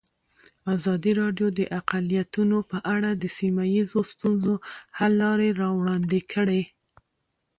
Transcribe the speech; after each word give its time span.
ازادي 0.75 1.11
راډیو 1.21 1.47
د 1.59 1.61
اقلیتونه 1.79 2.57
په 2.71 2.77
اړه 2.93 3.09
د 3.13 3.23
سیمه 3.37 3.63
ییزو 3.75 3.99
ستونزو 4.11 4.53
حل 4.97 5.11
لارې 5.21 5.49
راوړاندې 5.61 6.19
کړې. 6.33 6.61